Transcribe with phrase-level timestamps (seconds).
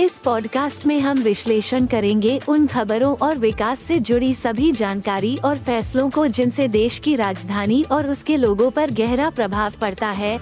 [0.00, 5.58] इस पॉडकास्ट में हम विश्लेषण करेंगे उन खबरों और विकास से जुड़ी सभी जानकारी और
[5.58, 10.38] फैसलों को जिनसे देश की राजधानी और उसके लोगों पर गहरा प्रभाव पड़ता है।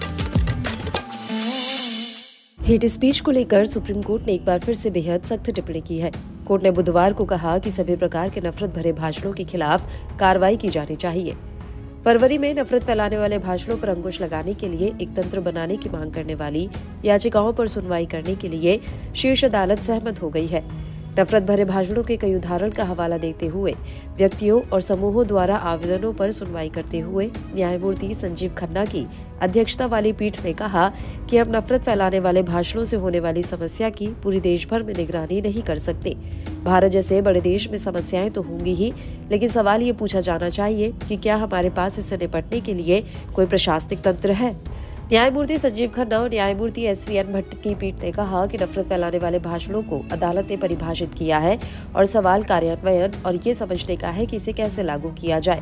[2.61, 5.97] हेट स्पीच को लेकर सुप्रीम कोर्ट ने एक बार फिर से बेहद सख्त टिप्पणी की
[5.97, 6.11] है।
[6.47, 10.57] कोर्ट ने बुधवार को कहा कि सभी प्रकार के नफरत भरे भाषणों के खिलाफ कार्रवाई
[10.57, 11.37] की जानी चाहिए।
[12.05, 15.89] फरवरी में नफरत फैलाने वाले भाषणों पर अंकुश लगाने के लिए एक तंत्र बनाने की
[15.89, 16.67] मांग करने वाली
[17.05, 18.79] याचिकाओं पर सुनवाई करने के लिए
[19.15, 20.61] शीर्ष अदालत सहमत हो गई है।
[21.19, 23.73] नफरत भरे भाषणों के कई उदाहरण का हवाला देते हुए,
[24.17, 29.05] व्यक्तियों और समूहों द्वारा आवेदनों पर सुनवाई करते हुए न्यायमूर्ति संजीव खन्ना की
[29.41, 30.91] अध्यक्षता वाली पीठ ने कहा
[31.29, 34.93] कि हम नफरत फैलाने वाले भाषणों से होने वाली समस्या की पूरी देश भर में
[34.93, 36.15] निगरानी नहीं कर सकते।
[36.63, 38.93] भारत जैसे बड़े देश में समस्याएँ तो होंगी ही,
[39.31, 43.03] लेकिन सवाल ये पूछा जाना चाहिए कि क्या हमारे पास इससे निपटने के लिए
[43.35, 44.55] कोई प्रशासनिक तंत्र है?
[45.05, 48.85] न्यायमूर्ति संजीव खन्ना और न्यायमूर्ति एस वी एन भट्ट की पीठ ने कहा कि नफरत
[48.85, 51.59] फैलाने वाले भाषणों को अदालत ने परिभाषित किया है
[51.95, 55.61] और सवाल कार्यान्वयन और ये समझने का है कि इसे कैसे लागू किया जाए।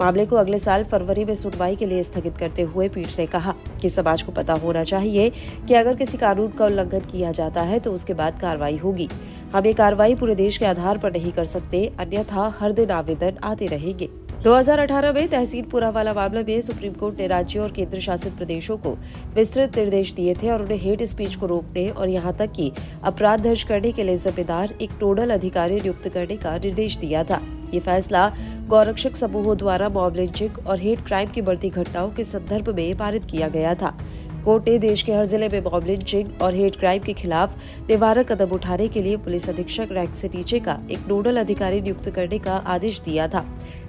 [0.00, 3.54] मामले को अगले साल फरवरी में सुनवाई के लिए स्थगित करते हुए पीठ ने कहा
[3.82, 5.30] कि समाज को पता होना चाहिए
[5.68, 9.08] कि अगर किसी कानून का उल्लंघन किया जाता है तो उसके बाद कार्रवाई होगी।
[9.54, 13.38] हम ये कार्रवाई पूरे देश के आधार पर नहीं कर सकते, अन्यथा हर दिन आवेदन
[13.44, 14.08] आते रहेंगे।
[14.44, 18.76] 2018 में तहसील पूरा वाला मामले में सुप्रीम कोर्ट ने राज्यों और केंद्र शासित प्रदेशों
[18.76, 18.90] को
[19.34, 22.70] विस्तृत निर्देश दिए थे और उन्हें हेट स्पीच को रोकने और यहाँ तक कि
[23.04, 27.40] अपराध दर्ज करने के लिए जिम्मेदार एक टोडल अधिकारी नियुक्त करने का निर्देश दिया था।
[27.74, 28.28] ये फैसला
[28.68, 33.24] गौरक्षक समूहों द्वारा मॉब लिंचिंग और हेट क्राइम की बढ़ती घटनाओं के संदर्भ में पारित
[33.24, 33.96] किया गया था।
[34.44, 37.56] कोर्ट ने देश के हर ज़िले में मॉब लिंचिंग और हेट क्राइम के खिलाफ
[37.88, 42.08] निवारक कदम उठाने के लिए पुलिस अधीक्षक रैंक से नीचे का एक नोडल अधिकारी नियुक्त
[42.10, 43.44] करने का आदेश दिया था।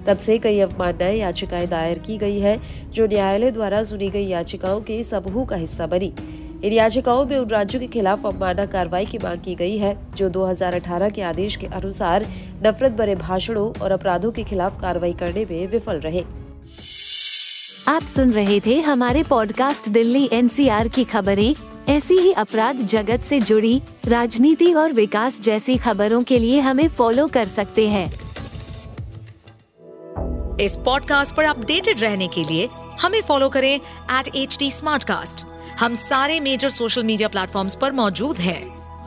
[0.08, 2.60] तब से कई अवमाननाएँ याचिकाएँ दायर की गई है,
[2.94, 6.14] जो न्यायालय द्वारा सुनी गई याचिकाओं के समूह का हिस्सा बनी।
[6.64, 10.30] इन याचिकाओं में उन राज्यों के खिलाफ अवमानना कार्रवाई की मांग की गई है, जो
[10.30, 12.26] 2018 के आदेश के अनुसार
[12.66, 16.41] नफरत भरे भाषणों और अपराधों के खिलाफ कार्रवाई करने में विफल रहे।
[17.88, 21.56] आप सुन रहे थे हमारे पॉडकास्ट दिल्ली एनसीआर की खबरें।
[21.90, 27.28] ऐसी ही अपराध जगत से जुड़ी, राजनीति और विकास जैसी खबरों के लिए हमें फॉलो
[27.28, 28.06] कर सकते हैं।
[30.58, 32.70] इस पॉडकास्ट पर अपडेटेड रहने के लिए
[33.02, 34.70] हमें फॉलो करें एट एच डी
[35.80, 38.62] हम सारे मेजर सोशल मीडिया प्लेटफॉर्म पर मौजूद हैं।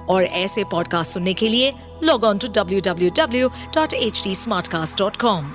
[0.06, 1.72] और ऐसे पॉडकास्ट सुनने के लिए
[2.04, 5.52] log on to W W W dot H D smart cast dot com